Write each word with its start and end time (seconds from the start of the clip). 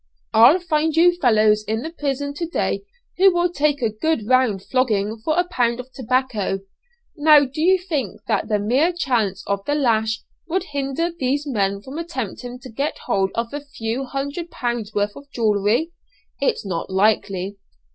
I'll 0.33 0.57
find 0.57 0.95
you 0.95 1.15
fellows 1.15 1.63
in 1.65 1.83
the 1.83 1.91
prison 1.91 2.33
to 2.33 2.47
day 2.47 2.81
who 3.19 3.31
will 3.31 3.51
take 3.51 3.83
a 3.83 3.91
good 3.91 4.25
round 4.27 4.63
flogging 4.63 5.19
for 5.23 5.37
a 5.37 5.47
pound 5.47 5.79
of 5.79 5.91
tobacco! 5.93 6.61
now 7.15 7.45
do 7.45 7.61
you 7.61 7.77
think 7.77 8.19
that 8.27 8.47
the 8.47 8.57
mere 8.57 8.93
chance 8.93 9.43
of 9.45 9.63
the 9.65 9.75
lash 9.75 10.21
would 10.47 10.63
hinder 10.63 11.11
these 11.11 11.45
men 11.45 11.83
from 11.83 11.99
attempting 11.99 12.57
to 12.61 12.69
get 12.71 12.97
hold 13.05 13.29
of 13.35 13.53
a 13.53 13.61
few 13.61 14.05
hundred 14.05 14.49
pounds' 14.49 14.91
worth 14.91 15.15
of 15.15 15.29
jewellery? 15.29 15.91
It's 16.39 16.65
not 16.65 16.89
likely. 16.89 17.57